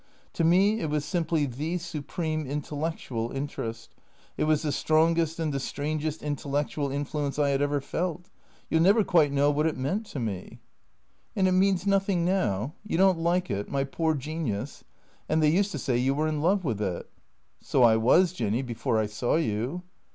[0.33, 3.93] "To me it was simply the supreme intellectual interest.
[4.35, 8.27] It was the strongest and the strangest intellectual influence I had ever felt.
[8.67, 10.57] You '11 never quite know what it meant to me."
[11.35, 14.83] "And it means nothing now— you don't like it— my poor genius?
[15.29, 17.07] And they used to say you were in love with it.""
[17.61, 19.83] So I was, Jinny, before I saw you."